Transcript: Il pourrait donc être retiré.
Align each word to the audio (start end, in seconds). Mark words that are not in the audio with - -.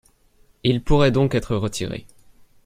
Il 0.63 0.81
pourrait 0.83 1.11
donc 1.11 1.35
être 1.35 1.55
retiré. 1.55 2.07